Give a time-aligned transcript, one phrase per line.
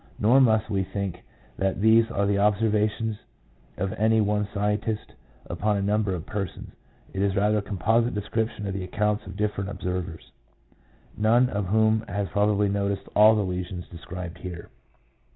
[0.17, 1.21] Nor must we think
[1.59, 3.17] that these are the observations
[3.77, 5.13] of any one scientist
[5.45, 6.71] upon a number of persons.
[7.13, 10.31] It is rather a composite description of the accounts of different observers,
[11.15, 14.71] none of whom has probably noticed all the lesions described here.